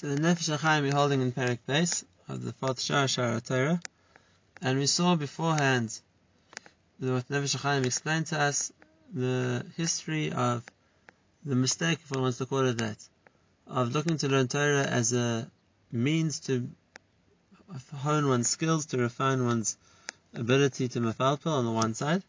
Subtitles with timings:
[0.00, 3.82] So the Nefesh HaChaim we're holding in Perek Beis of the fourth Shara Shara Torah,
[4.60, 6.00] and we saw beforehand
[7.00, 8.70] what Nefesh HaChaim explained to us
[9.12, 10.64] the history of
[11.44, 12.96] the mistake, if one wants to call it that,
[13.66, 15.50] of looking to learn Torah as a
[15.90, 16.68] means to
[17.96, 19.76] hone one's skills, to refine one's
[20.32, 22.22] ability to mafalpel on the one side,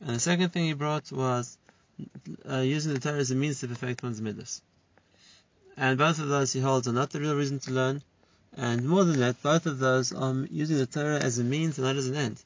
[0.00, 1.58] and the second thing he brought was
[2.50, 4.62] uh, using the Torah as a means to perfect one's midas.
[5.76, 8.02] And both of those he holds are not the real reason to learn.
[8.56, 11.86] And more than that, both of those are using the Torah as a means and
[11.86, 12.42] not as an end.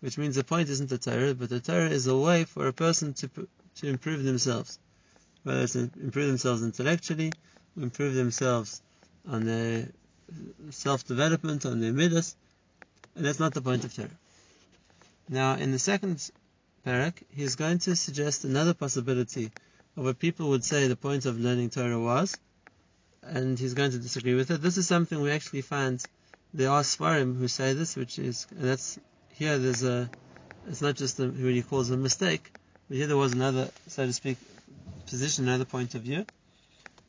[0.00, 2.72] Which means the point isn't the Torah, but the Torah is a way for a
[2.72, 3.30] person to,
[3.76, 4.78] to improve themselves.
[5.44, 7.36] Whether it's improve themselves intellectually,
[7.80, 8.82] improve themselves
[9.28, 9.88] on their
[10.70, 12.36] self-development, on their midas,
[13.14, 14.10] and that's not the point of Torah.
[15.28, 16.30] Now, in the second
[16.84, 19.52] parak, he's going to suggest another possibility
[19.96, 22.38] of what people would say the point of learning Torah was,
[23.28, 24.62] and he's going to disagree with it.
[24.62, 26.04] This is something we actually find
[26.54, 28.98] there are Sfarim who say this, which is, and that's,
[29.34, 30.08] here there's a,
[30.68, 32.50] it's not just a, who he calls a mistake,
[32.88, 34.38] but here there was another, so to speak,
[35.06, 36.24] position, another point of view,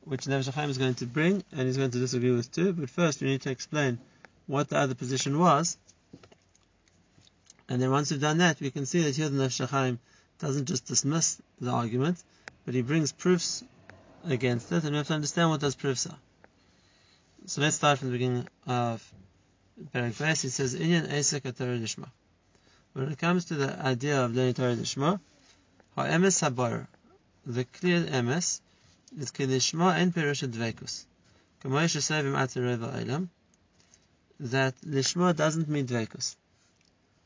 [0.05, 3.21] which Nefesh is going to bring, and he's going to disagree with too, but first
[3.21, 3.99] we need to explain
[4.47, 5.77] what the other position was,
[7.69, 9.97] and then once we've done that, we can see that here the Nefesh
[10.39, 12.23] doesn't just dismiss the argument,
[12.65, 13.63] but he brings proofs
[14.25, 16.17] against it, and we have to understand what proofs are.
[17.45, 19.03] So let's start from the beginning of
[19.93, 20.41] Beis.
[20.41, 22.09] He says, "Inyan Esek Torah Lishma."
[22.93, 25.19] When it comes to the idea of learning Torah Lishma,
[25.95, 26.87] ha'emes habar,
[27.45, 28.59] the clear emes
[29.17, 31.05] is kilishma en perush dvekus.
[34.39, 36.35] That lishma doesn't mean dvekus,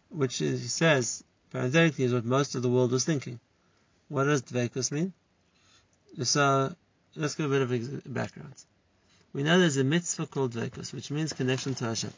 [0.09, 3.39] which he says parenthetically is what most of the world was thinking.
[4.08, 5.14] What does dvekus mean?
[6.23, 6.75] So
[7.16, 8.54] let's give a bit of background.
[9.34, 12.14] We know there's a mitzvah called Dvekus, which means connection to Hashem.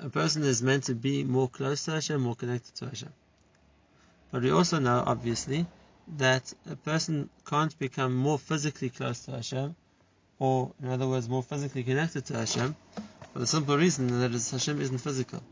[0.00, 3.12] A person is meant to be more close to Hashem, more connected to Hashem.
[4.30, 5.66] But we also know, obviously,
[6.16, 9.74] that a person can't become more physically close to Hashem,
[10.38, 12.76] or in other words, more physically connected to Hashem,
[13.32, 15.42] for the simple reason that Hashem isn't physical.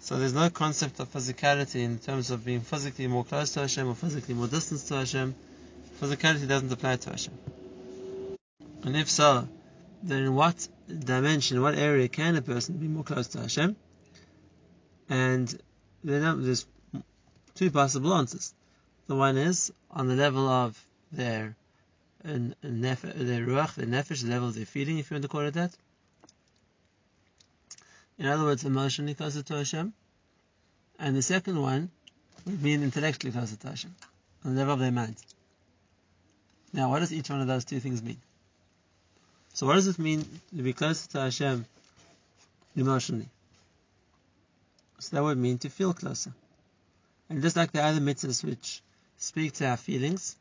[0.00, 3.86] So there's no concept of physicality in terms of being physically more close to Hashem
[3.86, 5.34] or physically more distant to Hashem.
[6.00, 7.38] Physicality doesn't apply to Hashem.
[8.82, 9.48] And if so,
[10.02, 13.76] then in what dimension, what area can a person be more close to Hashem?
[15.08, 15.62] And
[16.02, 16.66] there's
[17.54, 18.54] two possible answers.
[19.06, 20.82] The one is on the level of
[21.12, 21.56] their
[22.22, 25.54] their ruach, their nefesh, the level of their feeling, if you want to call it
[25.54, 25.74] that.
[28.18, 29.94] In other words, emotionally closer to Hashem.
[30.98, 31.90] And the second one
[32.44, 33.94] would mean intellectually closer to Hashem,
[34.44, 35.16] on the level of their mind.
[36.74, 38.20] Now, what does each one of those two things mean?
[39.54, 40.24] So what does it mean
[40.56, 41.66] to be closer to Hashem
[42.76, 43.28] emotionally?
[44.98, 46.32] So that would mean to feel closer.
[47.28, 48.82] And just like the other mitzvahs which
[49.18, 50.36] speak to our feelings,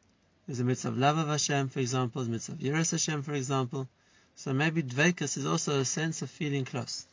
[0.47, 3.33] there's a mitzvah of love of Hashem, for example, a mitzvah of Yiras Hashem, for
[3.33, 3.87] example.
[4.35, 7.05] So maybe Dvekus is also a sense of feeling close.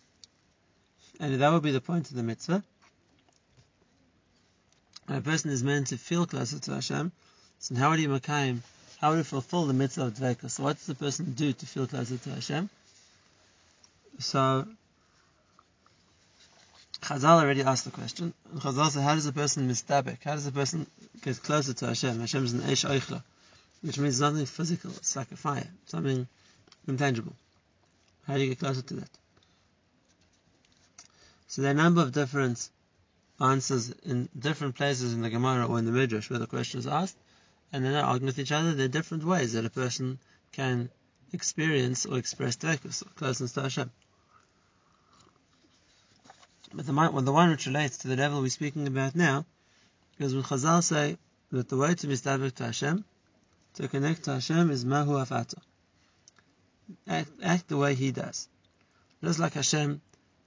[1.21, 2.63] And that would be the point of the mitzvah.
[5.09, 7.13] A person is meant to feel closer to Hashem,
[7.61, 8.61] so how would he makayim
[8.99, 10.51] how would he fulfill the mitzvah of dveka?
[10.51, 12.71] So what does the person do to feel closer to Hashem?
[14.19, 14.67] So
[17.03, 18.33] Chazal already asked the question.
[18.51, 20.23] And Chazal said, how does a person mistabek?
[20.25, 20.87] How does a person
[21.23, 22.21] get closer to Hashem?
[22.21, 23.23] Hashem is an eish oichla,
[23.83, 24.91] which means nothing physical.
[24.93, 26.27] It's like a fire, something
[26.89, 27.35] intangible.
[28.27, 29.11] How do you get closer to that?
[31.49, 32.69] So there are a number of different
[33.41, 36.87] answers in different places in the Gemara or in the Midrash where the question is
[36.87, 37.17] asked
[37.73, 38.75] and they're not arguing with each other.
[38.75, 40.19] There are different ways that a person
[40.53, 40.91] can
[41.33, 43.91] experience or express closeness to Hashem.
[46.75, 49.47] But the, well, the one which relates to the level we're speaking about now
[50.19, 51.17] is when Chazal say
[51.53, 53.05] that the way to mistabik to Hashem,
[53.75, 55.59] to connect to Hashem, is mahu afato.
[57.07, 58.49] Act, act the way He does.
[59.23, 60.01] Just like Hashem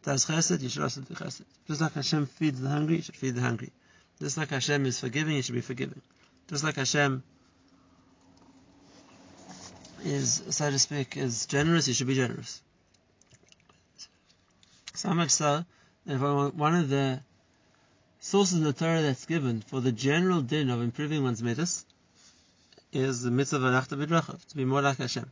[0.03, 1.43] does chesed, you should also do chesed.
[1.67, 3.71] Just like Hashem feeds the hungry, you should feed the hungry.
[4.19, 6.01] Just like Hashem is forgiving, you should be forgiving.
[6.49, 7.21] Just like Hashem
[10.03, 12.61] is, so to speak, is generous, you should be generous.
[14.95, 15.63] So much so
[16.07, 17.21] that if one of the
[18.19, 21.85] sources in the Torah that's given for the general din of improving one's mitzvahs
[22.91, 25.29] is the mitzvah of Bidrachav, to be more like Hashem.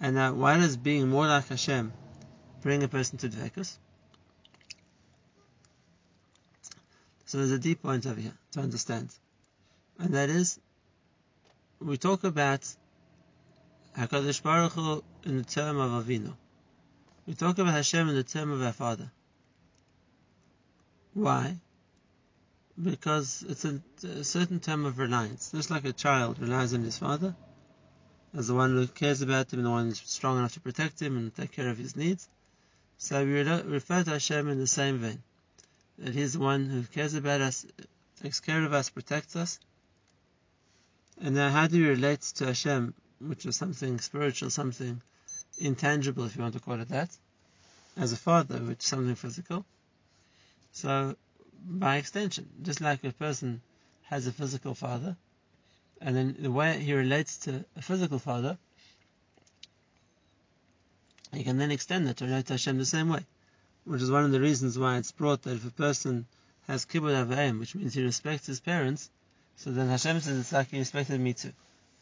[0.00, 1.94] And now, why does being more like Hashem
[2.60, 3.78] bring a person to Dvekus?
[7.24, 9.14] So there's a deep point over here to understand
[9.98, 10.58] and that is,
[11.80, 12.66] we talk about
[13.96, 16.34] HaKadosh Baruch Hu in the term of Avinu.
[17.26, 19.10] We talk about Hashem in the term of our Father.
[21.14, 21.56] Why?
[22.80, 25.50] Because it's a, a certain term of reliance.
[25.50, 27.34] Just like a child relies on his father,
[28.36, 31.02] as the one who cares about him and the one who's strong enough to protect
[31.02, 32.28] him and take care of his needs.
[32.98, 35.22] So we refer to Hashem in the same vein.
[35.98, 37.66] That He's the one who cares about us,
[38.22, 39.58] takes care of us, protects us.
[41.20, 45.02] And now how do we relate to Hashem, which is something spiritual, something
[45.58, 47.10] intangible, if you want to call it that,
[47.96, 49.66] as a father, which is something physical?
[50.72, 51.16] So,
[51.64, 53.62] by extension, just like a person
[54.04, 55.16] has a physical father,
[56.00, 58.56] and then the way he relates to a physical father,
[61.32, 63.26] he can then extend that to relate to Hashem the same way,
[63.84, 66.26] which is one of the reasons why it's brought that if a person
[66.68, 69.10] has kibbud avayim, which means he respects his parents,
[69.58, 71.52] so then Hashem says it's like he expected me to,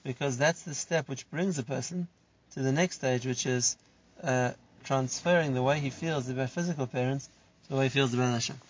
[0.05, 2.07] because that's the step which brings a person
[2.53, 3.77] to the next stage, which is
[4.23, 4.53] uh,
[4.85, 7.29] transferring the way he feels about physical parents
[7.65, 8.61] to the way he feels about Hashem.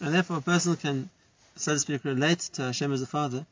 [0.00, 1.08] And therefore, a person can,
[1.54, 3.46] so to speak, relate to Hashem as a father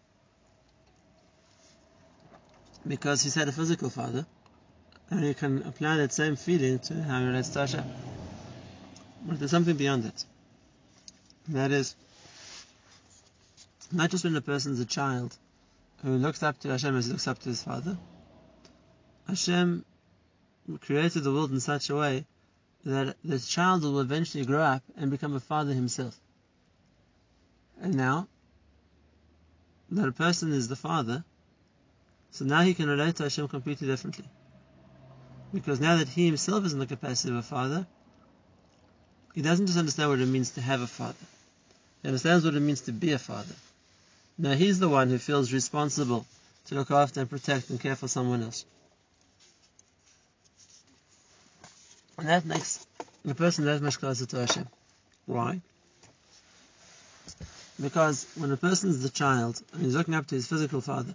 [2.86, 4.26] because he's had a physical father,
[5.08, 7.84] and you can apply that same feeling to how he relates to Hashem.
[9.26, 10.24] But there's something beyond that.
[11.46, 11.94] And that is,
[13.94, 15.36] not just when a person is a child
[16.02, 17.96] who looks up to Hashem as he looks up to his father,
[19.28, 19.84] Hashem
[20.80, 22.26] created the world in such a way
[22.84, 26.18] that the child will eventually grow up and become a father himself.
[27.80, 28.28] And now,
[29.90, 31.24] that a person is the father,
[32.30, 34.24] so now he can relate to Hashem completely differently.
[35.52, 37.86] Because now that he himself is in the capacity of a father,
[39.34, 41.26] he doesn't just understand what it means to have a father.
[42.02, 43.54] He understands what it means to be a father.
[44.36, 46.26] Now he's the one who feels responsible
[46.66, 48.64] to look after and protect and care for someone else.
[52.18, 52.86] And that makes
[53.24, 54.68] the person that much closer to Hashem.
[55.26, 55.60] Why?
[57.80, 61.14] Because when a person is the child and he's looking up to his physical father,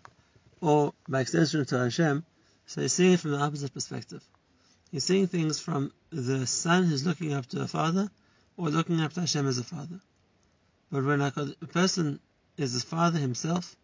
[0.61, 2.25] or by extension to Hashem,
[2.67, 4.23] so he's seeing it from the opposite perspective.
[4.91, 8.09] He's seeing things from the son who's looking up to a father,
[8.57, 9.99] or looking up to Hashem as a father.
[10.91, 11.31] But when a
[11.71, 12.19] person
[12.59, 13.75] is his father himself,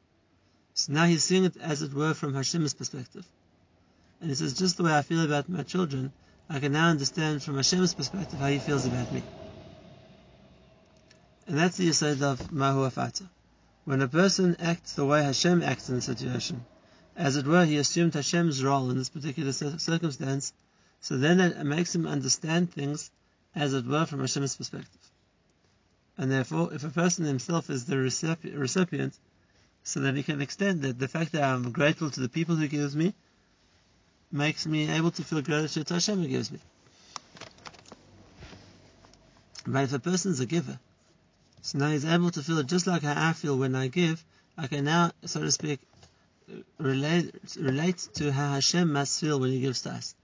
[0.73, 3.25] so now he's seeing it as it were from Hashem's perspective.
[4.19, 6.11] And he says, just the way I feel about my children,
[6.49, 9.23] I can now understand from Hashem's perspective how he feels about me.
[11.47, 13.27] And that's the aside of Mahu Afata.
[13.85, 16.65] When a person acts the way Hashem acts in a situation,
[17.15, 20.51] as it were, he assumed Hashem's role in this particular circumstance,
[20.99, 23.09] so then it makes him understand things
[23.53, 25.04] as it were from Hashem's perspective.
[26.17, 29.17] And therefore, if a person himself is the recipient,
[29.83, 32.67] so that he can extend that the fact that I'm grateful to the people who
[32.67, 33.13] gives me
[34.31, 36.59] makes me able to feel gratitude to Hashem who gives me.
[39.67, 40.79] But if a person is a giver,
[41.61, 44.23] so now he's able to feel just like how I feel when I give.
[44.57, 45.79] I can now, so to speak,
[46.77, 50.15] relate, relate to how Hashem must feel when He gives to us.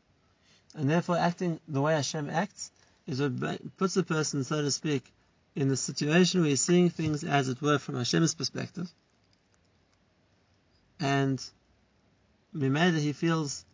[0.76, 2.72] And therefore, acting the way Hashem acts
[3.08, 5.04] is what puts a person, so to speak,
[5.56, 8.90] in the situation where he's seeing things as it were from Hashem's perspective.
[11.00, 11.44] And
[12.54, 13.66] that he feels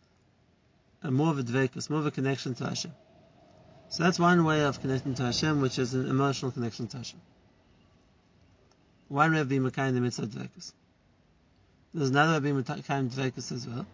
[1.02, 2.92] a more of a dvekus, more of a connection to Hashem.
[3.90, 7.20] So that's one way of connecting to Hashem, which is an emotional connection to Hashem.
[9.08, 10.72] One way of being Makayim the mitzvah dvekus.
[11.94, 13.86] There's another way of being Makayim dvekus as well,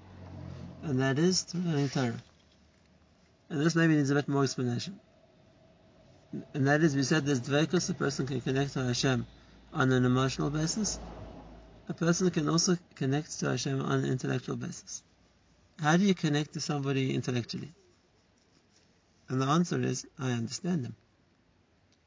[0.82, 2.22] and that is through learning Torah.
[3.50, 4.98] And this maybe needs a bit more explanation.
[6.54, 9.26] And that is, we said there's dvekus, a person can connect to Hashem
[9.72, 10.98] on an emotional basis.
[11.88, 15.02] A person can also connect to Hashem on an intellectual basis.
[15.80, 17.72] How do you connect to somebody intellectually?
[19.28, 20.96] And the answer is, I understand them.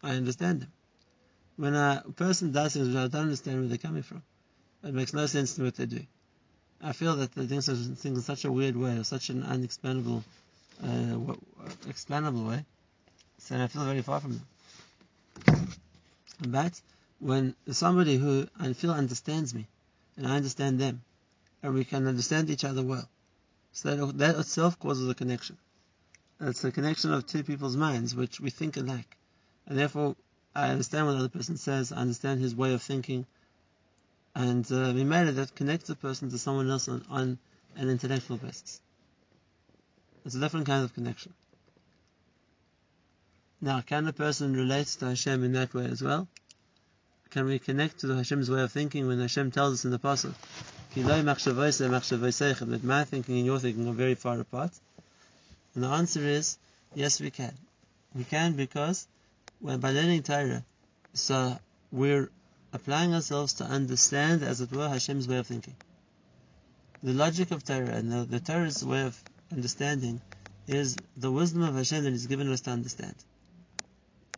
[0.03, 0.71] I understand them.
[1.57, 4.23] When a person does things which I don't understand where they're coming from,
[4.83, 6.01] it makes no sense to what they do.
[6.81, 10.23] I feel that they're doing things in such a weird way, or such an unexplainable,
[10.83, 11.33] uh,
[11.87, 12.65] explainable way,
[13.37, 14.41] so I feel very far from
[15.45, 15.69] them.
[16.47, 16.81] But
[17.19, 19.67] when somebody who I feel understands me,
[20.15, 21.01] and I understand them,
[21.63, 23.07] and we can understand each other well,
[23.71, 25.57] so that, that itself causes a connection.
[26.39, 29.17] It's a connection of two people's minds, which we think alike,
[29.65, 30.15] and therefore
[30.53, 33.25] I understand what the other person says, I understand his way of thinking,
[34.35, 37.39] and uh, we made it that connects a person to someone else on, on
[37.75, 38.81] an intellectual basis.
[40.25, 41.33] It's a different kind of connection.
[43.59, 46.27] Now, can a person relate to Hashem in that way as well?
[47.31, 50.35] Can we connect to Hashem's way of thinking when Hashem tells us in the Pasuk,
[50.93, 54.71] that my thinking and your thinking are very far apart?
[55.73, 56.59] And the answer is,
[56.93, 57.53] yes we can.
[58.13, 59.07] We can because
[59.59, 60.63] when by learning Torah,
[61.13, 61.57] so
[61.91, 62.29] we're
[62.73, 65.75] applying ourselves to understand, as it were, Hashem's way of thinking.
[67.01, 69.19] The logic of Torah and the, the Torah's way of
[69.51, 70.21] understanding
[70.67, 73.15] is the wisdom of Hashem that He's given us to understand.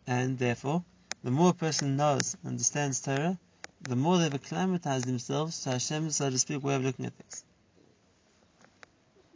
[0.10, 0.84] And therefore,
[1.24, 3.38] the more a person knows, understands Torah,
[3.80, 7.44] the more they've acclimatized themselves to Hashem's, so to speak, way of looking at things.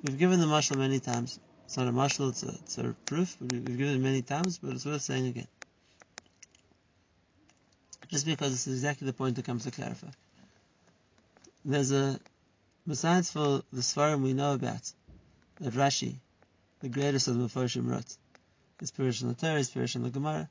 [0.02, 1.40] We've given the mashal many times.
[1.66, 3.38] It's not a mashal, it's a, it's a proof.
[3.40, 5.48] We've given it many times, but it's worth saying again.
[8.08, 10.10] Just because it's exactly the point that comes to clarify.
[11.64, 12.20] There's a,
[12.88, 14.92] besides for the Sfarim we know about,
[15.60, 16.16] that Rashi,
[16.82, 18.18] the greatest of the Mephoshim wrote,
[18.80, 20.50] his Pirish in the Torah, his Pirish in the Gemara,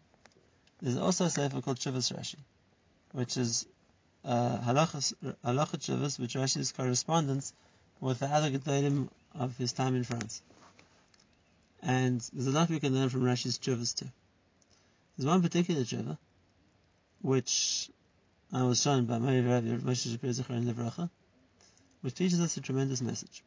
[0.82, 2.36] there's also a sefer called Shuvas Rashi,
[3.12, 3.66] which is
[4.24, 7.52] uh, halacha Shuvas, which Rashi's correspondence
[8.00, 10.42] with the other Gedolim of his time in France.
[11.82, 14.08] And there's a lot we can learn from Rashi's Shuvas too.
[15.16, 16.18] There's one particular Shuvah,
[17.20, 17.88] which
[18.52, 21.08] I was shown by my Rabbi Moshe Shapiro Zechariah Nevracha,
[22.00, 23.44] which teaches us a tremendous message.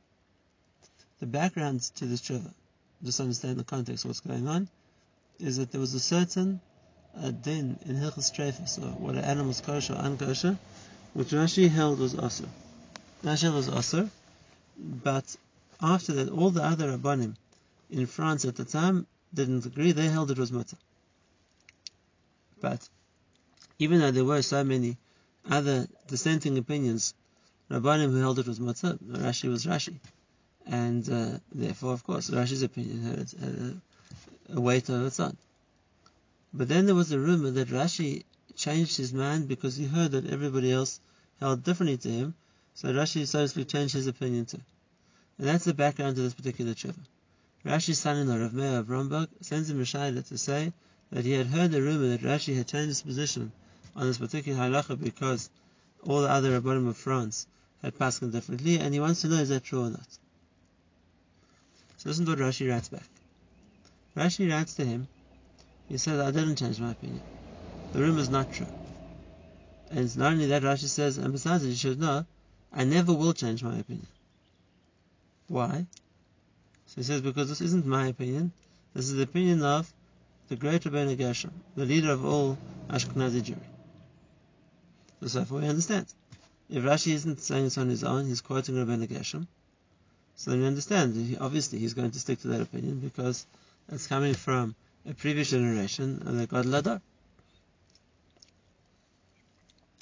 [1.19, 2.53] The background to this Shuvah,
[3.03, 4.69] just understand the context of what's going on,
[5.37, 6.61] is that there was a certain
[7.22, 10.57] a din in Hilchas Trefus, or what an animal's kosher or unkosher,
[11.13, 12.48] which Rashi held was Asr.
[13.24, 14.10] Rashi held was Asr,
[14.77, 15.36] but
[15.81, 17.36] after that, all the other Rabbanim
[17.89, 20.77] in France at the time didn't agree, they held it was mutter.
[22.62, 22.88] But
[23.79, 24.98] even though there were so many
[25.50, 27.13] other dissenting opinions,
[27.69, 29.95] Rabbanim who held it was mutter, Rashi was Rashi.
[30.65, 35.38] And uh, therefore, of course, Rashi's opinion had, had a, a weight of its own.
[36.57, 38.24] But then there was a rumor that Rashi
[38.55, 41.01] changed his mind because he heard that everybody else
[41.41, 42.35] held differently to him,
[42.74, 44.62] so Rashi, so to speak, changed his opinion too.
[45.38, 46.95] And that's the background to this particular tshuva.
[47.65, 50.71] Rashi's son-in-law, Rav Meir of Ramerupt, sends him a shayla to say
[51.12, 53.51] that he had heard the rumor that Rashi had changed his position
[53.93, 55.50] on this particular halacha because
[56.03, 57.47] all the other rabbanim of France
[57.81, 60.07] had passed differently, and he wants to know is that true or not.
[61.97, 63.09] So listen to what Rashi writes back.
[64.15, 65.09] Rashi writes to him
[65.89, 67.21] he said, I didn't change my opinion.
[67.91, 68.67] The rumor is not true.
[69.91, 72.25] And it's not only that, Rashi says, and besides it, you should know,
[72.73, 74.07] I never will change my opinion.
[75.47, 75.85] Why?
[76.87, 78.51] So he says, because this isn't my opinion,
[78.93, 79.91] this is the opinion of
[80.49, 82.57] the great Rabbeinu Gershom, the leader of all
[82.89, 83.57] Ashkenazi Jewry.
[85.27, 86.05] So, far we understand.
[86.69, 89.47] If Rashi isn't saying this on his own, he's quoting Rabbeinu Gershom,
[90.35, 93.45] so then we understand, obviously he's going to stick to that opinion because
[93.89, 94.75] it's coming from
[95.07, 97.01] a previous generation and they got ladar.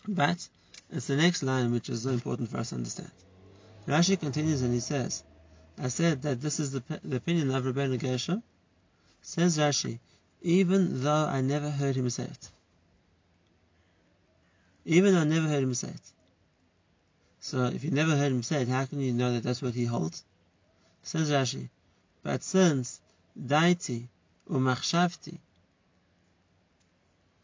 [0.08, 0.48] But
[0.92, 3.12] it's the next line which is so important for us to understand.
[3.88, 5.24] Rashi continues and he says,
[5.82, 8.44] I said that this is the, the opinion of Rabbeinu Gershom.
[9.22, 10.00] Says Rashi,
[10.42, 12.50] even though I never heard him say it.
[14.86, 16.12] Even though I never heard him say it.
[17.40, 19.74] So if you never heard him say it, how can you know that that's what
[19.74, 20.24] he holds?
[21.04, 21.70] Says Rashi,
[22.22, 23.02] but since
[23.36, 24.08] deity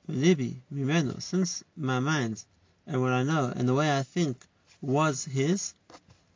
[0.09, 2.43] libi mimeno, since my mind
[2.87, 4.37] and what I know and the way I think
[4.81, 5.73] was his,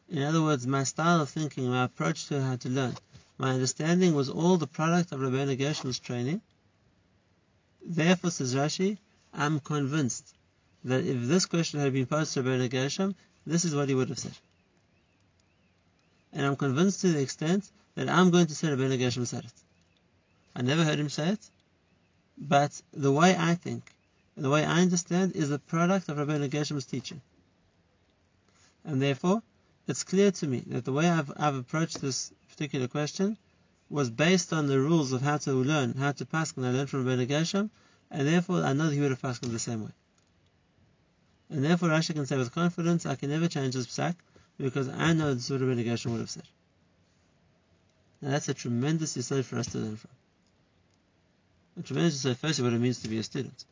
[0.10, 2.96] in other words, my style of thinking, my approach to how to learn,
[3.38, 6.42] my understanding was all the product of Rabbeinu Gershom's training.
[7.84, 8.98] Therefore, says Rashi,
[9.34, 10.34] I'm convinced
[10.86, 13.16] that if this question had been posed to Rabbeinu Gershom,
[13.46, 14.38] this is what he would have said.
[16.32, 19.63] And I'm convinced to the extent that I'm going to say Rabbeinu Gershom said it.
[20.56, 21.50] I never heard him say it,
[22.38, 23.84] but the way I think,
[24.38, 27.22] the way I understand, is the product of Rabbi Gershom's teaching.
[28.84, 29.42] And therefore,
[29.88, 33.38] it's clear to me that the way I've, I've approached this particular question
[33.90, 36.90] was based on the rules of how to learn, how to pass, and I learned
[36.90, 37.70] from Rabbi Gershom,
[38.12, 39.92] and therefore I know that he would have passed the same way.
[41.50, 44.16] And therefore Rashi can say with confidence, I can never change this psak,
[44.58, 46.48] because I know this is what Rabbi Gershom would have said.
[48.22, 50.12] That's a tremendous yisod for us to learn from.
[51.78, 53.66] A tremendous say firstly what it means to be a student.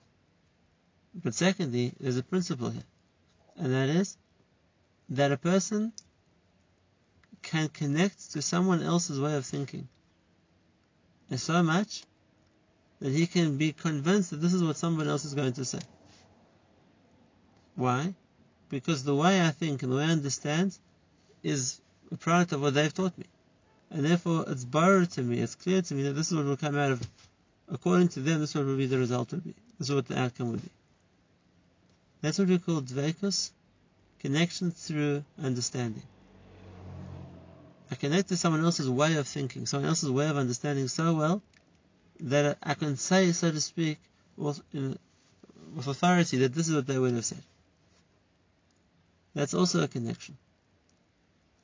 [1.14, 2.84] But secondly, there's a principle here.
[3.58, 4.18] And that is
[5.10, 5.94] that a person
[7.42, 9.88] can connect to someone else's way of thinking.
[11.30, 12.04] And so much
[13.00, 15.80] that he can be convinced that this is what someone else is going to say.
[17.76, 18.14] Why?
[18.70, 20.78] Because the way I think and the way I understand
[21.44, 21.82] is
[22.12, 23.26] a product of what they've taught me.
[23.90, 26.58] And therefore it's borrowed to me, it's clear to me that this is what will
[26.58, 27.02] come out of
[27.72, 29.56] according to them, this will be the result will be.
[29.80, 30.70] This is what the outcome would be.
[32.22, 33.52] That's what we call dveikus
[34.20, 36.04] connection through understanding.
[37.90, 41.42] I connect to someone else's way of thinking, someone else's way of understanding so well
[42.22, 43.98] that I can say, so to speak,
[44.38, 47.44] with, with authority that this is what they would have said.
[49.34, 50.38] That's also a connection.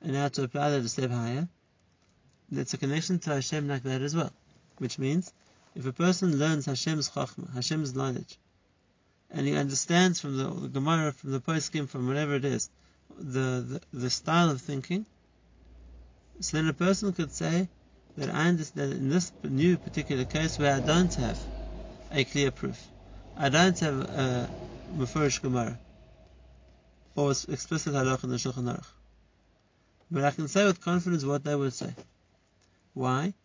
[0.01, 1.47] And now to apply that a step higher,
[2.51, 4.31] that's a connection to Hashem like that as well.
[4.79, 5.31] Which means,
[5.77, 8.39] if a person learns Hashem's chachma, Hashem's knowledge,
[9.29, 12.71] and he understands from the, Gemara, from the poskim, from whatever it is,
[13.15, 15.05] the, the, the style of thinking,
[16.41, 17.69] so then a person could say
[18.15, 21.39] that I understand in this new particular case where I don't have
[22.11, 22.91] a clear proof,
[23.35, 24.49] I don't have a
[24.91, 25.77] Mefurish Gemara
[27.15, 28.91] or explicit halach in the Shulchan Aruch,
[30.09, 31.93] but I can say with confidence what they would say.
[32.95, 33.35] Why?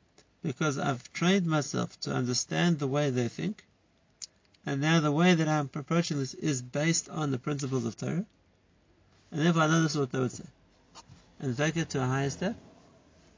[0.43, 3.65] Because I've trained myself to understand the way they think,
[4.67, 8.27] and now the way that I'm approaching this is based on the principles of Torah,
[9.31, 10.45] and therefore I know this is what they would say.
[11.41, 12.57] And take it to a higher step,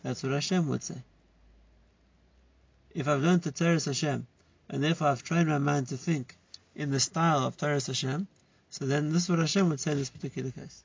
[0.03, 1.03] that's what Hashem would say.
[2.95, 4.27] If I've learned the Torah Hashem,
[4.69, 6.37] and therefore I've trained my mind to think
[6.75, 8.27] in the style of Torah Hashem,
[8.71, 10.83] so then this is what Hashem would say in this particular case.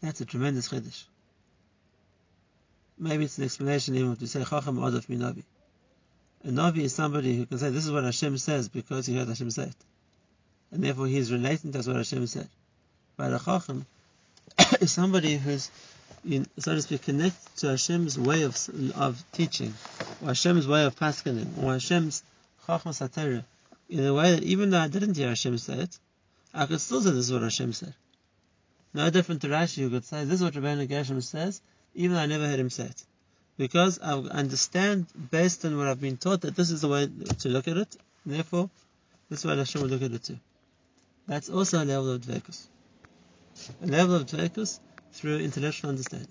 [0.00, 1.04] That's a tremendous chiddush.
[2.98, 5.42] Maybe it's an explanation even to say Chacham Adaf Minavi.
[6.44, 9.28] A Navi is somebody who can say this is what Hashem says because he heard
[9.28, 9.76] Hashem say it.
[10.70, 12.48] And therefore he is relating to what Hashem said.
[13.16, 13.86] But a Chacham
[14.80, 15.70] is somebody who's,
[16.24, 18.56] in, so to speak, connected to Hashem's way of,
[18.94, 19.74] of teaching,
[20.22, 22.22] or Hashem's way of paskening, or Hashem's
[22.66, 23.44] chachma satira,
[23.88, 25.98] in a way that even though I didn't hear Hashem say it,
[26.54, 27.94] I could still say this is what Hashem said.
[28.94, 31.60] No different to Rashi, who could say this is what Rabbeinu Gershom says,
[31.96, 33.04] even though I never heard him say it.
[33.58, 37.48] Because I understand based on what I've been taught that this is the way to
[37.48, 38.70] look at it, therefore,
[39.28, 40.38] this is why Hashem would look at it too.
[41.26, 42.66] That's also a level of dvekus
[43.82, 44.80] a level of dvekus
[45.12, 46.28] through intellectual understanding.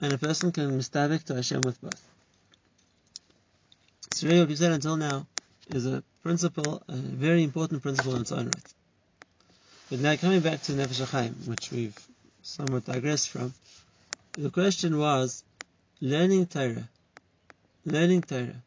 [0.00, 2.02] And a person can mistabik to Hashem with both.
[4.12, 5.26] So really what we said until now
[5.68, 8.74] is a principle, a very important principle in its own right.
[9.90, 11.96] But now coming back to Nefesh HaChaim, which we've
[12.48, 13.54] somewhat digressed from,
[14.36, 15.44] the question was,
[16.00, 16.88] learning Torah,
[17.84, 18.62] learning Torah,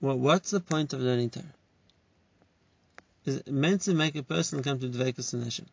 [0.00, 1.54] well, what's the point of learning Torah?
[3.24, 5.66] is meant to make a person come to Dvekus and Hashem.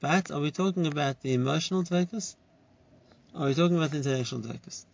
[0.00, 2.36] But are we talking about the emotional Dvekus?
[3.34, 4.84] Are we talking about the intellectual Dvekus?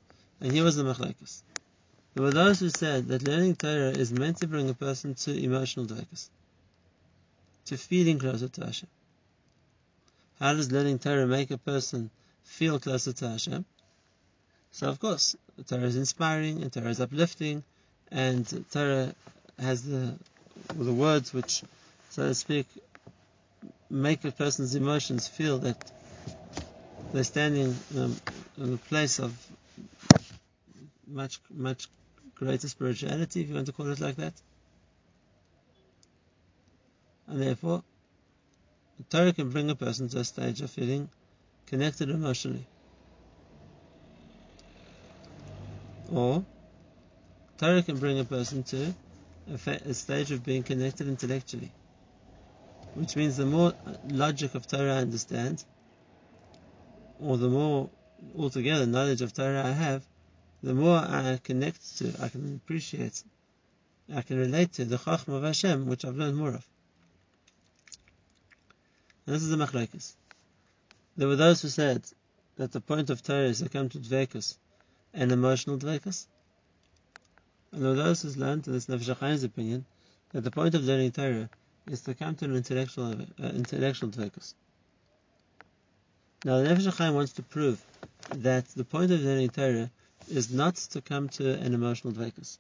[0.40, 1.42] And here was the Machlekes.
[2.14, 5.37] There were those who said that learning Torah is meant to bring a person to
[5.37, 6.29] emotional Dvekus,
[7.66, 8.88] to feeling closer to Hashem.
[10.38, 12.11] How does learning Torah make a person
[12.44, 13.64] feel closer to Hashem?
[14.70, 17.64] So of course, Torah is inspiring and Torah is uplifting
[18.11, 19.14] and Torah
[19.59, 20.14] has the
[20.75, 21.62] the words which,
[22.11, 22.66] so to speak,
[23.90, 25.77] make a person's emotions feel that
[27.12, 29.35] they're standing in a place of
[31.07, 31.88] much, much
[32.35, 34.35] greater spirituality, if you want to call it like that.
[37.29, 37.83] And therefore,
[38.98, 41.09] the Torah can bring a person to a stage of feeling
[41.66, 42.66] connected emotionally.
[46.12, 46.44] Or,
[47.59, 48.94] Torah can bring a person to
[49.48, 51.70] a, stage of being connected intellectually.
[52.94, 53.74] Which means the more
[54.09, 55.64] logic of Torah I understand,
[57.20, 57.90] or the more
[58.38, 60.06] altogether knowledge of Torah I have,
[60.62, 63.22] the more I connect to, I can appreciate,
[64.14, 66.66] I can relate to the Chachma of Hashem, which I've learned more of.
[69.26, 70.14] And this is the Machlekes.
[71.16, 72.04] There were those who said
[72.56, 74.56] that the point of Torah is to come to Dvekus,
[75.12, 76.26] and emotional Dvekus.
[77.72, 79.84] And there those who learned, to this Nefesh opinion,
[80.32, 81.50] that the point of learning Torah
[81.86, 83.12] is to come to an intellectual,
[83.42, 84.54] uh, intellectual focus.
[86.44, 87.84] Now, the Nefesh wants to prove
[88.30, 89.90] that the point of learning Torah
[90.28, 92.58] is not to come to an emotional focus.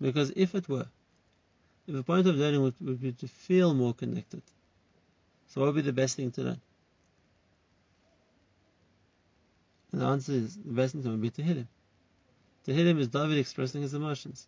[0.00, 0.86] Because if it were,
[1.86, 4.42] if the point of learning would, would be to feel more connected,
[5.48, 6.60] so what would be the best thing to learn?
[9.92, 11.66] And the answer is the best thing to learn would be Tehillim.
[12.66, 14.46] Tehillim is David expressing his emotions.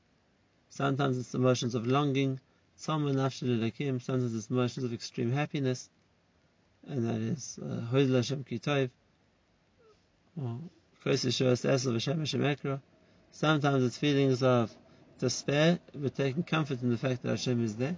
[0.69, 2.39] Sometimes it's emotions of longing,
[2.77, 5.89] sometimes it's emotions of extreme happiness,
[6.87, 8.91] and that is uh, Hoidel Hashem Kitayv,
[10.41, 10.61] or
[13.33, 14.77] Sometimes it's feelings of
[15.19, 17.97] despair, but taking comfort in the fact that Hashem is there.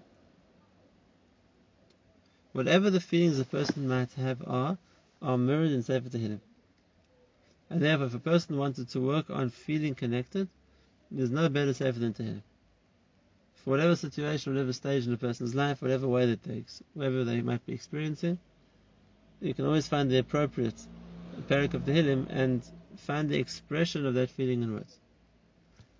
[2.53, 4.79] Whatever the feelings a person might have are,
[5.23, 6.41] are mirrored in Sefer Tehillim.
[7.71, 10.49] And therefore, if a person wanted to work on feeling connected,
[11.11, 12.43] there's no better sefer than Tehillim.
[13.55, 17.41] for whatever situation, whatever stage in a person's life, whatever way that they, whatever they
[17.41, 18.39] might be experiencing,
[19.41, 20.87] you can always find the appropriate
[21.49, 22.63] parak of Tehillim and
[22.97, 24.99] find the expression of that feeling in words.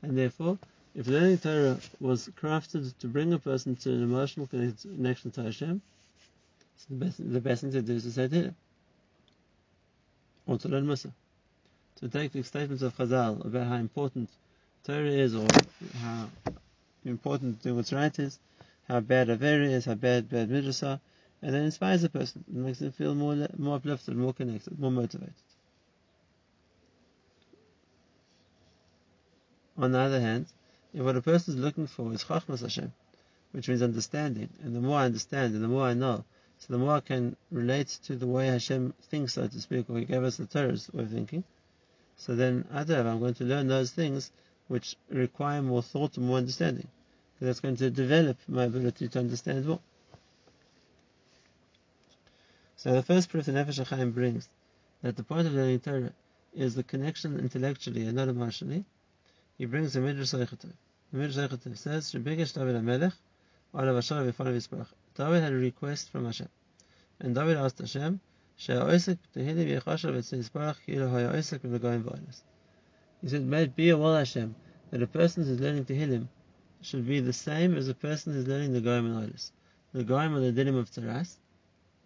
[0.03, 0.59] And therefore,
[0.95, 5.81] if learning Torah was crafted to bring a person to an emotional connection to Hashem,
[6.89, 8.55] the best, the best thing to do is to say Tehillim.
[10.47, 11.13] Or to learn Mussar.
[11.97, 14.29] To take the statements of Chazal about how important
[14.85, 15.47] Torah is or
[16.01, 16.29] how
[17.05, 18.39] important doing what's right is,
[18.89, 21.01] how bad Aver is, how bad bad midrash are,
[21.41, 24.91] and then inspires a person, and makes them feel more more uplifted, more connected, more
[24.91, 25.35] motivated.
[29.79, 30.47] On the other hand,
[30.93, 32.93] if what a person is looking for is Chachmas Hashem,
[33.53, 36.25] which means understanding, and the more I understand and the more I know,
[36.63, 39.99] so the more I can relate to the way Hashem thinks, so to speak, or
[39.99, 41.43] He gave us the Torah's way of thinking,
[42.17, 44.31] so then do I'm going to learn those things
[44.69, 46.87] which require more thought and more understanding.
[47.35, 49.81] Because that's going to develop my ability to understand more.
[52.77, 54.49] So the first proof the Nefesh HaChaim brings
[55.03, 56.13] that the point of learning Torah
[56.55, 58.85] is the connection intellectually and not emotionally
[59.59, 60.73] he brings the Midrash Zeichatev.
[61.13, 63.13] The Midrash Zeichatev says, Shebegesh David HaMelech,
[63.75, 64.89] Olav Hashem V'fanav Yisparach.
[65.15, 66.49] David had a request from Hashem.
[67.21, 68.21] And David asked Hashem,
[68.57, 72.41] She'a'osek Tehillim Yechashav Etzei Yisparach Kilo Ha'osek V'Megoyim V'Oilas.
[73.21, 74.55] He said, May it be a will Hashem,
[74.91, 76.29] that a person who's learning Tehillim
[76.81, 79.51] should be the same as a person who's learning Negaim and Oilas.
[79.95, 81.37] Negaim are the dinim of Tzaraas,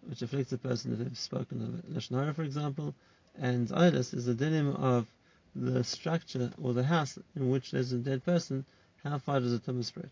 [0.01, 2.93] which afflicts a person if they've spoken of Lashon for example,
[3.35, 5.07] and Oilas is the dinim of
[5.55, 8.65] the structure or the house in which there's a dead person,
[9.03, 10.11] how far does the tumah spread?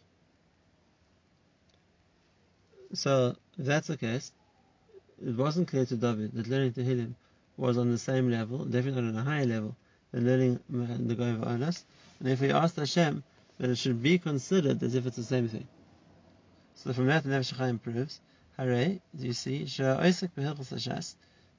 [2.93, 4.32] So, if that's the case,
[5.26, 7.15] it wasn't clear to David that learning Tehillim
[7.58, 9.76] was on the same level, definitely not on a higher level,
[10.12, 11.84] than learning uh, the Goy Onas,
[12.19, 13.24] and if he asked Hashem
[13.58, 15.67] that it should be considered as if it's the same thing.
[16.76, 18.19] So from that, the Nefesh proves,
[18.58, 21.15] Hare, do you see, Shah Isaac Behilchus Hashas,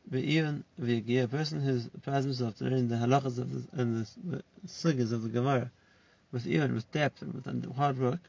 [0.08, 4.42] but even a person who applies himself to learning the halachas of the, and the
[4.66, 5.70] sugas of the Gemara
[6.32, 8.20] with even with depth and with hard work,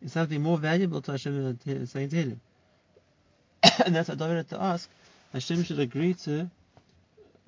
[0.00, 2.38] is something more valuable to Hashem than saying Tehillim.
[3.84, 4.88] and that's what David had to ask.
[5.32, 6.50] Hashem should agree to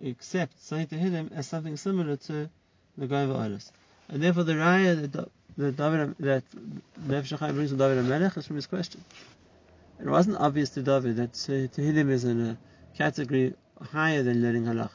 [0.04, 2.50] accept saying Tehillim as something similar to
[2.98, 3.70] Negaim V'Olis.
[4.08, 6.44] And therefore the raya that, that David that
[7.06, 9.04] Nefesh HaChaim brings from David Melech is from his question.
[10.00, 12.58] It wasn't obvious to David that Tehillim is in a
[12.96, 14.90] category higher than learning halacha.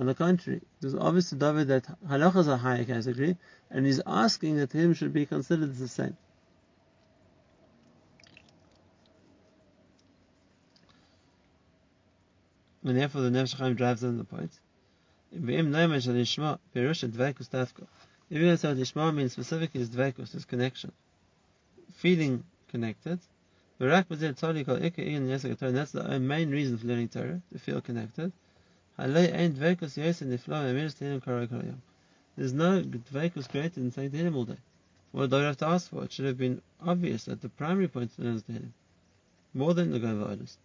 [0.00, 3.36] On the contrary, it was obvious to David that halacha is a higher category,
[3.70, 6.16] and he's asking that him should be considered the same.
[12.82, 14.58] And therefore, the Nefesh Chaim drives on the point.
[15.32, 16.58] Even though Lishma
[19.14, 20.92] means specifically is dvekus, is connection,
[21.92, 23.18] feeling connected,
[23.78, 24.06] that's
[25.92, 28.32] the main reason for learning Torah, to feel connected.
[28.98, 29.12] There's
[32.52, 34.56] no dvekus greater than saying Tehillim all day.
[35.12, 36.04] What do I have to ask for?
[36.04, 38.72] It should have been obvious that the primary point to learn is Tehillim.
[39.54, 40.56] More than the Gova So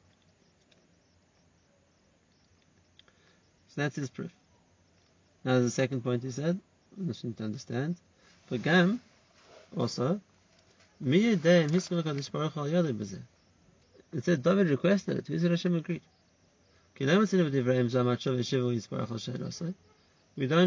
[3.75, 4.31] that's his proof.
[5.43, 6.59] Now the second point he said,
[6.97, 7.97] I need to understand.
[8.47, 9.01] For Gam,
[9.75, 10.21] also,
[11.01, 11.41] it
[14.23, 15.27] said David requested it.
[15.27, 16.01] Who Hashem agreed?
[16.97, 17.27] We don't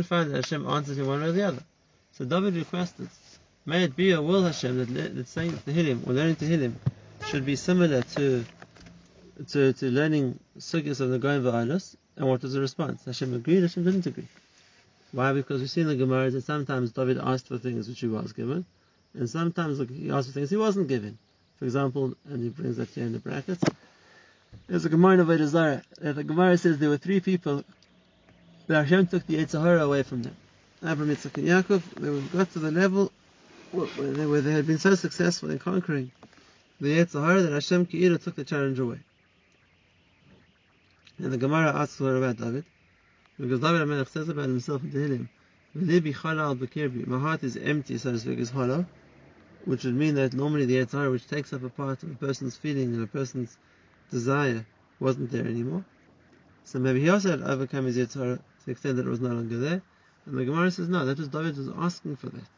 [0.03, 1.63] find that Hashem answers him one way or the other.
[2.13, 3.09] So David requested,
[3.65, 6.75] may it be a will Hashem that, that saying Tehillim or learning to Tehillim
[7.29, 8.45] should be similar to
[9.47, 11.97] to, to learning sugyas of Negaim V'Alus.
[12.17, 13.05] And what was the response?
[13.05, 14.27] Hashem agreed, Hashem didn't agree.
[15.13, 15.33] Why?
[15.33, 18.33] Because we see in the Gemara that sometimes David asked for things which he was
[18.33, 18.67] given,
[19.15, 21.17] and sometimes he asked for things he wasn't given.
[21.59, 23.63] For example, and he brings that here in the brackets.
[24.69, 25.83] There's a Gemara of Zara.
[25.99, 27.65] The Gemara says there were three people
[28.67, 30.37] that Hashem took the Yetzer Hara away from them.
[30.83, 33.11] Abraham, Yitzchak, and Yaakov, they got to the level
[33.73, 36.13] where they, had been so successful in conquering
[36.81, 39.01] the Yetzer Hara that Hashem Ki'ira took the challenge away.
[41.19, 42.65] And the Gemara asks her about David,
[43.41, 45.29] because David HaMelech says about himself in Tehillim,
[47.07, 48.87] my heart is empty, so to speak, is hollow,
[49.65, 52.15] which would mean that normally the Yetzer Hara, which takes up a part of a
[52.15, 53.57] person's feeling and a person's
[54.11, 54.67] desire,
[55.01, 55.85] wasn't there anymore.
[56.65, 59.21] So maybe he also had overcome his Yetzer Hara to the extent that it was
[59.21, 59.83] no longer there.
[60.27, 62.49] And the Gemara says, no, that was David was asking for that.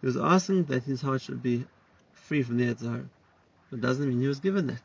[0.00, 1.66] He was asking that his heart should be
[2.12, 3.10] free from the Yetzer Hara.
[3.70, 4.82] But doesn't mean he was given that.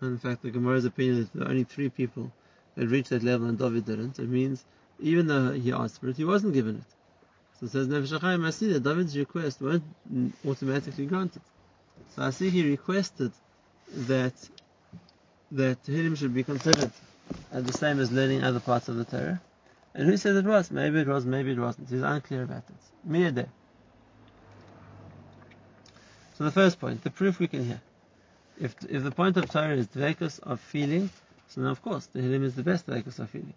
[0.00, 2.32] And in fact, the Gemara's opinion is that there only three people
[2.74, 4.18] that reached that level and David didn't.
[4.18, 4.64] It means
[5.00, 6.84] even though he asked for it, he wasn't given it.
[7.58, 9.84] So it says HaChaim, I see that David's request weren't
[10.46, 11.42] automatically granted.
[12.14, 13.32] So I see he requested
[13.88, 14.34] that
[15.52, 16.90] that Tehillim should be considered
[17.52, 19.40] as the same as learning other parts of the Torah.
[19.94, 20.70] And who said it was?
[20.70, 21.90] Maybe it was, maybe it wasn't.
[21.90, 22.74] He's unclear about it.
[23.04, 23.46] Mere.
[26.34, 27.80] So the first point, the proof we can hear.
[28.58, 31.10] If if the point of Torah is dvekus of feeling,
[31.48, 33.54] so then of course Tehillim is the best dvekus of feeling.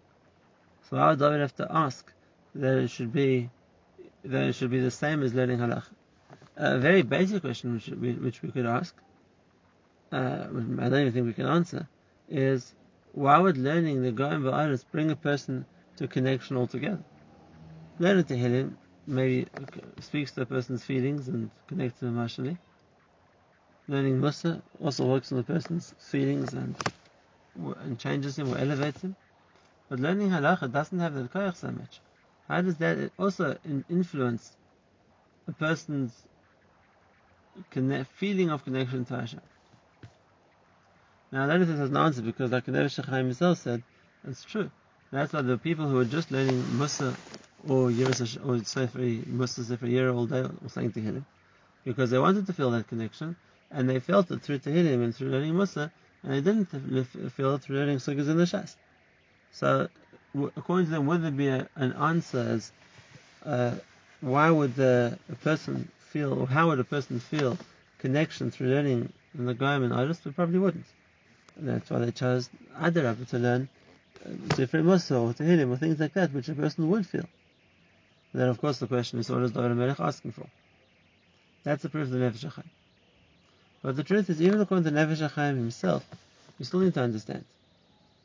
[0.90, 2.12] So how would David have to ask
[2.54, 3.48] that it should be
[4.24, 5.84] that it should be the same as learning halach?
[6.56, 8.94] A very basic question which we, which we could ask,
[10.16, 10.46] uh,
[10.84, 11.86] I don't even think we can answer,
[12.28, 12.74] is
[13.12, 17.04] why would learning Negaim Va'aris bring a person to a connection altogether?
[17.98, 18.76] Learning Tehillim
[19.06, 19.46] maybe
[20.00, 22.56] speaks to a person's feelings and connects them emotionally.
[23.88, 26.74] Learning Mussar also works on the person's feelings and
[27.84, 29.16] and changes him or elevates him.
[29.88, 32.00] But learning halacha doesn't have that koyach so much.
[32.48, 33.56] How does that also
[33.88, 34.52] influence
[35.48, 36.12] a person's
[38.20, 39.40] feeling of connection to Hashem?
[41.36, 43.82] Now, I don't know if this has an answer because, like Nefesh HaChaim himself said,
[44.26, 44.70] it's true.
[45.12, 47.14] That's why the people who are just learning Mussar
[47.68, 51.26] or Yeris or Sefer Mussar Sefer year all day or saying Tehillim,
[51.84, 53.36] because they wanted to feel that connection,
[53.70, 55.90] and they felt it through Tehillim and through learning Mussar,
[56.22, 56.70] and they didn't
[57.32, 58.74] feel it through learning Sukkahs in the Shas.
[59.52, 59.88] So,
[60.56, 62.72] according to them, would there be a, an answer as
[63.44, 63.74] uh,
[64.22, 67.58] why would the, a person feel, or how would a person feel
[67.98, 70.24] connection through learning in Negaim and Oris?
[70.24, 70.86] We probably wouldn't.
[71.58, 73.68] That's why they chose Adarab to learn
[74.24, 77.26] uh, Sefer Mussar or Tehillim or things like that, which a person would feel.
[78.32, 80.46] And then, of course, the question is, what is David Melech asking for?
[81.64, 82.66] That's the proof of the Nefesh HaChaim.
[83.82, 86.04] But the truth is, even according to Nefesh HaChaim himself,
[86.58, 87.44] we still need to understand.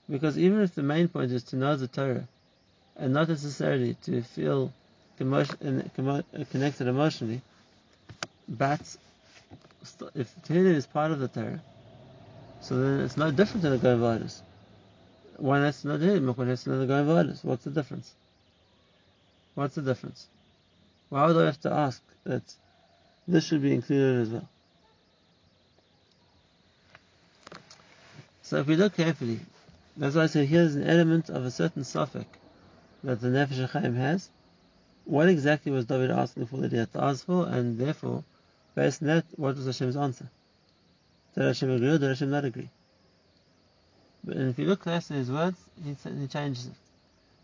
[0.10, 2.28] Because even if the main point is to know the Torah,
[2.98, 4.74] and not necessarily to feel
[5.20, 5.46] uh,
[6.52, 7.42] connected emotionally,
[8.50, 8.82] but
[10.14, 11.62] if Tehillim is part of the Torah,
[12.62, 14.42] so then it's no different than Negaim V'Odis.
[15.38, 17.44] One has to know one has to know Negaim V'Odis.
[17.44, 18.14] What's the difference?
[19.56, 20.28] What's the difference?
[21.10, 22.44] Why would I have to ask that
[23.28, 24.50] this should be included as well?
[28.44, 29.40] So if we look carefully,
[29.98, 32.28] that's why I say here's an element of a certain suffix
[33.04, 34.30] that the Nefesh HaChaim has.
[35.06, 38.24] What exactly was David asking for that he had to ask for, and therefore,
[38.76, 40.30] based on that, what was Hashem's answer?
[41.36, 42.70] Did Hashem agree or Hashem not agree?
[44.24, 46.74] But if you look closely at his words, he, he changes it.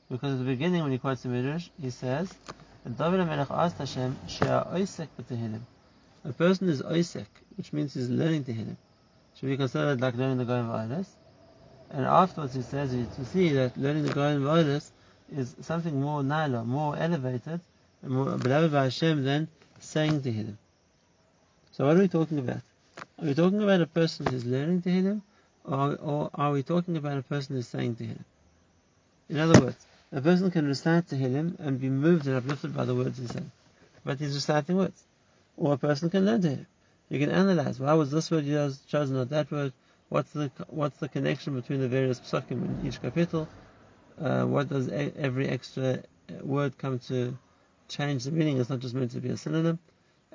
[0.10, 2.32] Because at the beginning, when he quotes the Midrash, he says
[2.86, 5.62] David HaMelech asked Hashem, Shea Oisek b'Tehillim.
[6.24, 8.76] A person is Oisek, which means he's learning Tehillim.
[9.36, 11.08] Should be considered like learning Negaim V'Olis.
[11.90, 14.92] And afterwards he says to see that learning Negaim V'Olis
[15.36, 17.60] is something more naila, more elevated,
[18.02, 19.48] and more beloved by Hashem than
[19.80, 20.58] saying Tehillim.
[21.72, 22.62] So what are we talking about?
[23.20, 25.22] Are we talking about a person who's learning to Tehillim,
[25.66, 28.26] or, or are we talking about a person who's saying to Tehillim?
[29.30, 32.86] In other words, a person can recite to Tehillim and be moved and uplifted by
[32.86, 33.52] the words he's saying,
[34.06, 35.02] but he's reciting words.
[35.58, 36.66] Or a person can learn to Tehillim.
[37.10, 38.46] You can analyze why was this word
[38.88, 39.74] chosen, not that word.
[40.10, 43.48] What's the what's the connection between the various psukim in each kapitel?
[44.22, 46.04] Uh, what does a, every extra
[46.44, 47.36] word come to
[47.88, 48.60] change the meaning?
[48.60, 49.80] It's not just meant to be a synonym.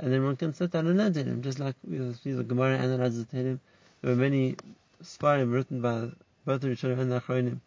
[0.02, 2.76] And then one can sit down and learn Tehillim, just like we see the Gemara
[2.76, 3.60] analyzes Tehillim.
[4.00, 4.56] There were many
[5.00, 6.08] Sfarim written by
[6.44, 7.60] both the Rishonim and the Achronim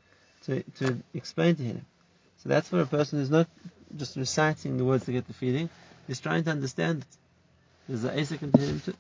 [0.43, 1.85] to, to explain to him.
[2.39, 3.47] So that's for a person who's not
[3.95, 5.69] just reciting the words to get the feeling,
[6.07, 7.17] he's trying to understand it.
[7.87, 8.93] There's the Asik into him too.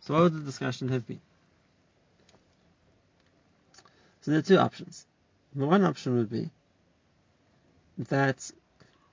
[0.00, 1.20] So what would the discussion have been?
[4.20, 5.06] So there are two options.
[5.54, 6.50] The one option would be
[7.96, 8.50] that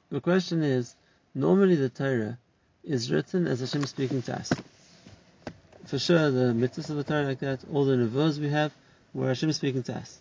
[0.10, 0.94] the question is,
[1.34, 2.38] normally the Torah
[2.86, 4.52] is written as Hashem speaking to us.
[5.86, 8.74] For sure, the mitzvahs of the Torah like that, all the nevuahs we have,
[9.14, 10.20] where Hashem speaking to us.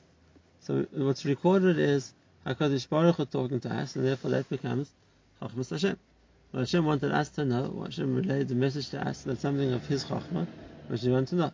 [0.60, 2.12] So what's recorded is
[2.46, 4.90] Hakadosh Baruch Hu talking to us, and therefore that becomes
[5.40, 5.98] Chachmas Hashem.
[6.50, 9.72] What Hashem wanted us to know, what Hashem relayed the message to us, that's something
[9.72, 10.46] of His Chachma,
[10.88, 11.52] which we want to know.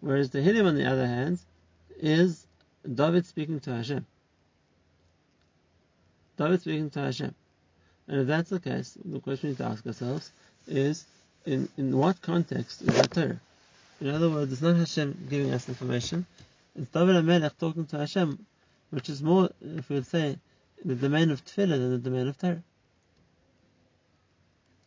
[0.00, 1.40] Whereas the Tehillim, on the other hand,
[1.98, 2.46] is
[2.90, 4.06] David speaking to Hashem.
[6.36, 7.34] David speaking to Hashem.
[8.08, 10.30] And if that's the case, the question we need to ask ourselves
[10.66, 11.04] is,
[11.44, 13.40] in, in what context is that Torah?
[14.00, 16.26] In other words, it's not Hashem giving us information,
[16.74, 18.44] it's David HaMelech talking to Hashem,
[18.90, 20.38] which is more, if we would say,
[20.84, 22.62] the domain of Tefillah than the domain of Torah.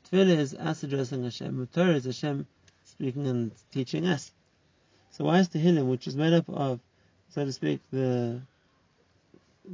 [0.09, 2.45] Tefillah is us addressing Hashem, Torah is Hashem
[2.85, 4.31] speaking and teaching us.
[5.11, 6.79] So why is Tehillim, which is made up of,
[7.29, 8.41] so to speak, the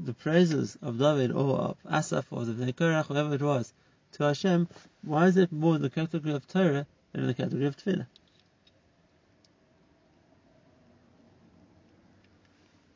[0.04, 3.74] the praises of David or of Asaph or of Korach, whoever it was,
[4.14, 4.68] to Hashem,
[5.04, 8.08] why is it more in the category of Torah than in the category of Tefillah?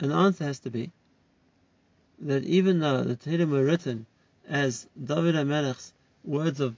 [0.01, 0.91] And the answer has to be
[2.19, 4.05] that even though the Tehillim were written
[4.47, 6.75] as David HaMelech's words of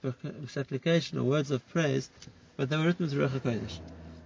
[0.48, 2.10] supplication or words of praise,
[2.56, 3.78] but they were written with Ruach HaKodesh.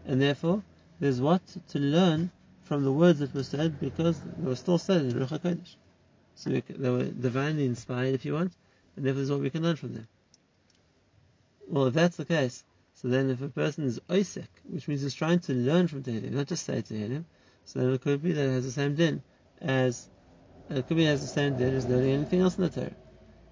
[0.06, 0.62] And therefore,
[1.00, 2.30] there's what to learn
[2.64, 5.76] from the words that were said because they were still said in Ruach HaKodesh.
[6.36, 8.52] So we, they were divinely inspired, if you want,
[8.94, 10.06] and therefore is what we can learn from them.
[11.66, 12.62] Well, if that's the case,
[12.94, 16.32] so then if a person is oisek, which means he's trying to learn from Tehillim,
[16.32, 17.24] not just say Tehillim,
[17.64, 19.22] so then it could be that it has the same din
[19.60, 20.06] as,
[20.70, 22.92] it could be it has the same din as learning anything else in the Torah.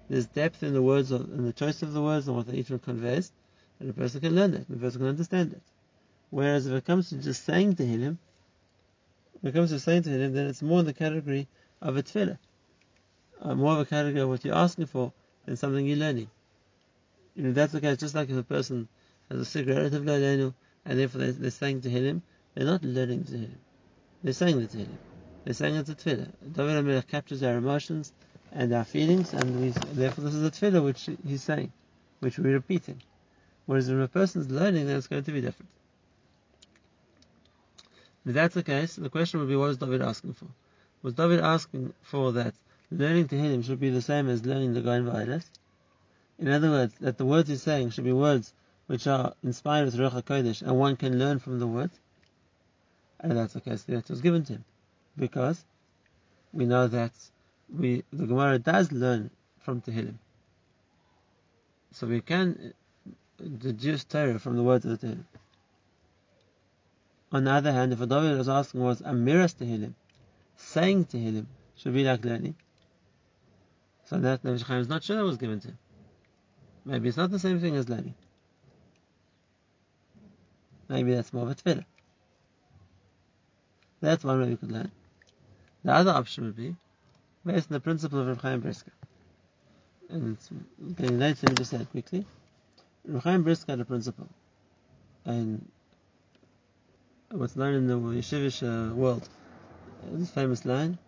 [0.07, 2.69] There's depth in the words, of, in the choice of the words and what each
[2.69, 3.31] one conveys,
[3.79, 5.61] and a person can learn that, and a person can understand it.
[6.29, 8.17] Whereas if it comes to just saying Tehillim,
[9.41, 11.47] when it comes to saying Tehillim, then it's more in the category
[11.81, 12.37] of a tefillah,
[13.41, 15.11] uh, more of a category of what you're asking for
[15.45, 16.29] than something you're learning.
[17.35, 18.87] You know, that's the case, just like if a person
[19.29, 22.21] has a sick relative, and therefore they're, they're saying Tehillim,
[22.53, 23.57] they're not learning to him.
[24.23, 24.97] They're saying to him,
[25.43, 26.31] They're saying it's a tefillah.
[26.53, 28.13] David HaMelech captures our emotions
[28.51, 31.71] and our feelings, and we, therefore this is a tefillah which he's saying,
[32.19, 33.01] which we're repeating.
[33.65, 35.69] Whereas when a person's learning, then it's going to be different.
[38.25, 40.47] If that's the case, the question would be, what was David asking for?
[41.03, 42.55] Was David asking for that
[42.91, 45.45] learning to Tehillim should be the same as learning the Negaim V'Ohalos?
[46.37, 48.53] In other words, that the words he's saying should be words
[48.87, 51.97] which are inspired with Ruach HaKodesh, and one can learn from the words?
[53.19, 54.65] And that's the case that was given to him.
[55.17, 55.63] Because
[56.53, 57.13] we know that
[57.73, 60.15] we the Gemara does learn from Tehillim.
[61.91, 62.73] So we can
[63.07, 65.25] uh, deduce Torah from the words of the Tehillim.
[67.31, 69.93] On the other hand, if a David was asking was Amiras Tehillim,
[70.57, 71.45] saying Tehillim,
[71.75, 72.55] should be like learning.
[74.05, 75.77] So that Nefesh Chaim is not sure that was given to him.
[76.85, 78.13] Maybe it's not the same thing as learning.
[80.87, 81.85] Maybe that's more of a tefillah.
[84.01, 84.91] That's one way we could learn.
[85.83, 86.75] The other option would be
[87.43, 88.91] based on the principle of Rav Chaim Brisker.
[90.09, 90.49] And it's
[90.95, 92.25] getting late, so let me just say it quickly.
[93.07, 94.29] Rav Chaim Brisker had a principle.
[95.25, 95.67] And
[97.31, 99.27] what's known in the yeshivish uh, world,
[100.11, 100.99] this famous line,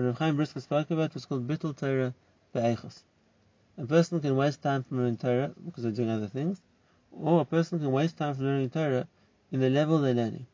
[0.00, 2.14] when Rav Chaim Brisker spoke about, was called Bittul Torah
[2.54, 3.02] Be'echos.
[3.76, 6.62] A person can waste time from learning Torah because they're doing other things,
[7.12, 9.06] or a person can waste time from learning Torah
[9.52, 10.46] in the level they're learning,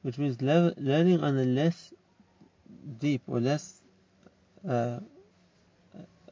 [0.00, 1.92] which means learning on a less
[2.98, 3.82] deep or less
[4.66, 5.00] uh,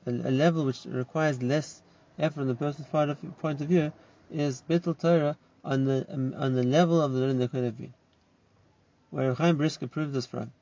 [0.06, 1.82] a, a, level which requires less
[2.18, 3.92] effort on the person's point of, point of view
[4.30, 7.76] is Bittul Torah on the um, on the level of the learning that could have
[7.76, 7.92] been.
[9.10, 10.52] Where Chaim Brisker proved this from.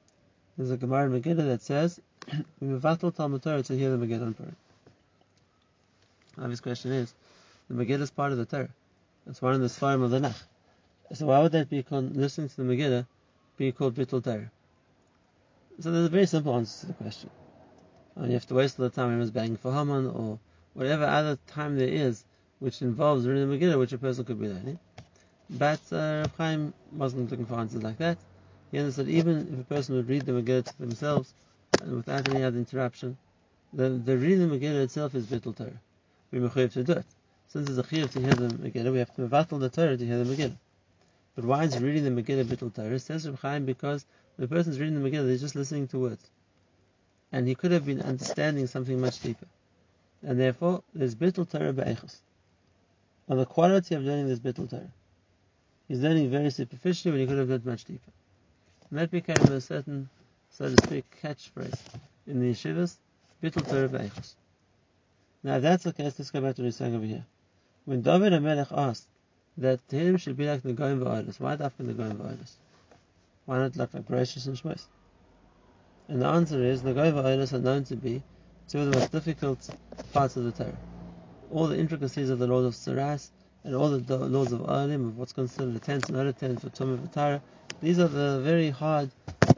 [0.61, 1.99] There's a Gemara in Megillah that says,
[2.61, 4.57] "We mevatel Talmud Torah to hear the Megillah in Purim."
[6.37, 7.15] Obvious question is,
[7.71, 8.69] the Megillah is part of the Torah.
[9.27, 10.37] It's one of the Sfarim of the Nach.
[11.15, 13.07] So why would that be called, listening to the Megillah
[13.57, 14.51] be called Bittul Torah?
[15.79, 17.31] So there's a very simple answer to the question.
[18.21, 20.39] Uh, you have to waste all the time was banging for Haman or
[20.75, 22.23] whatever other time there is
[22.59, 24.79] which involves reading the Megillah, which a person could be learning.
[25.49, 28.19] But uh, Rav Chaim wasn't looking for answers like that.
[28.71, 31.35] He understood even if a person would read the Megillah to themselves
[31.83, 33.17] and without any other interruption,
[33.73, 35.81] the, the reading the Megillah itself is Bittul Torah.
[36.31, 37.07] We're to do it.
[37.49, 40.07] Since it's a chiyuv to hear the Megillah, we have to mevatel the Torah to
[40.07, 40.59] hear the Megillah.
[41.35, 42.99] But why is reading the Megillah Bittul Torah?
[42.99, 44.07] Says Rav Chaim because
[44.39, 46.31] the is reading the Megillah, they're just listening to words.
[47.33, 49.47] And he could have been understanding something much deeper.
[50.23, 52.21] And therefore, there's Bittul Torah Be'echos.
[53.29, 54.93] On the quality of learning this Bittul Torah.
[55.89, 58.13] He's learning very superficially when he could have learned much deeper.
[58.91, 60.09] And that became a certain,
[60.51, 61.79] so to speak, catchphrase
[62.27, 62.97] in the yeshivas,
[63.43, 64.35] Bittul Torah Be'echos.
[65.43, 67.25] Now that's the case, let's go back to he's saying over here.
[67.85, 69.07] When David HaMelech asked
[69.59, 72.53] that him should be like the Negaim V'Ohalos, why Dafka the Negaim V'Ohalos?
[73.47, 74.85] Why not like Bereshis and Shmos?
[76.09, 78.23] And the answer is the Negaim V'Ohalos are known to be
[78.69, 79.71] two of the most difficult
[80.13, 80.77] parts of the Torah.
[81.53, 83.31] All the intricacies of the laws of Tzaraas
[83.65, 86.71] and all the laws of Olim, of what's considered a tense and a tense for
[86.71, 87.41] Tumah V'Tahara,
[87.81, 89.11] these are the very hard,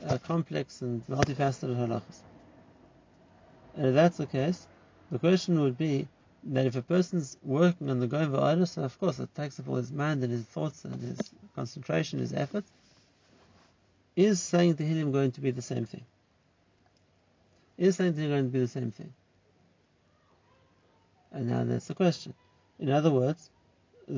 [0.07, 2.21] uh, complex and multifaceted halachas.
[3.77, 4.67] And if that's the case,
[5.11, 6.09] the question would be
[6.45, 9.77] that if a person's working on the Negaim V'Ohalos, of course it takes up all
[9.77, 11.19] his mind and his thoughts and his
[11.55, 12.65] concentration, his effort,
[14.17, 16.05] is saying to him going to be the same thing?
[17.79, 19.13] Is saying to him going to be the same thing?
[21.33, 22.35] And now that's the question.
[22.79, 23.49] In other words,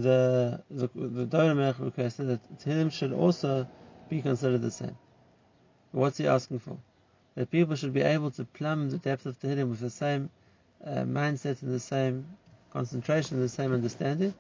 [0.03, 3.67] the the the Dovid HaMelech requested that Tehillim should also
[4.09, 4.97] be considered the same.
[5.93, 6.79] What's he asking for?
[7.35, 10.31] that people should be able to plumb the depth of Tehillim with the same
[10.85, 12.27] uh, mindset and the same
[12.73, 14.35] concentration and the same understanding,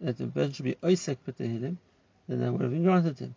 [0.00, 1.76] that the person should be oisek Tehillim,
[2.28, 3.34] then that would have been granted him.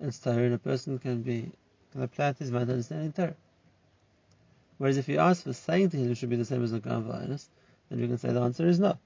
[0.00, 1.50] And Torah, a person can be
[1.92, 3.36] can apply his mind understanding Torah.
[4.78, 7.06] Whereas if you ask for saying Tehillim should be the same as the Gan
[7.88, 8.98] then we can say the answer is no.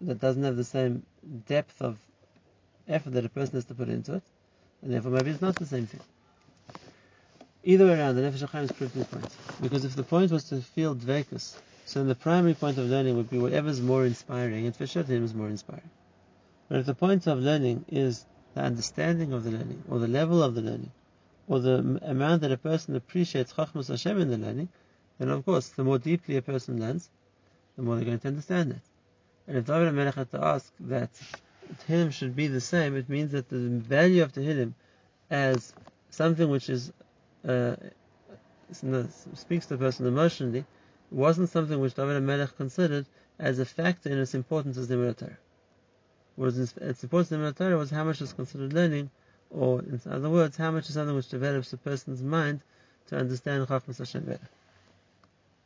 [0.00, 1.04] That doesn't have the same
[1.46, 1.98] depth of
[2.88, 4.22] effort that a person has to put into it,
[4.82, 6.00] and therefore maybe it's not the same thing.
[7.62, 9.36] Either way around, the Nefesh HaChaim is proving the point.
[9.60, 13.16] Because if the point was to feel dvekus, so then the primary point of learning
[13.16, 15.90] would be whatever's more inspiring, and for is more inspiring.
[16.68, 18.24] But if the point of learning is
[18.54, 20.92] the understanding of the learning, or the level of the learning,
[21.48, 24.68] or the amount that a person appreciates Chachmas Hashem in the learning,
[25.18, 27.10] then of course, the more deeply a person learns,
[27.76, 28.89] the more they're going to understand it.
[29.50, 31.10] And if David Melech had to ask that
[31.80, 34.74] Tehillim should be the same, it means that the value of Tehillim
[35.28, 35.74] as
[36.08, 36.92] something which is
[37.44, 37.74] uh,
[38.70, 40.64] speaks to the person emotionally
[41.10, 43.06] wasn't something which David Melech considered
[43.40, 45.36] as a factor in its importance as the Torah.
[46.36, 49.10] Whereas its importance in the Torah was how much is considered learning,
[49.50, 52.60] or in other words, how much is something which develops a person's mind
[53.08, 54.48] to understand Chachmas Hashem better.